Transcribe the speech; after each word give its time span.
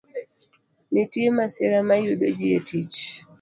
Nitie 0.91 1.29
masira 1.37 1.77
ma 1.87 1.95
yudo 2.03 2.27
ji 2.37 2.47
e 2.57 2.59
tich. 2.67 2.99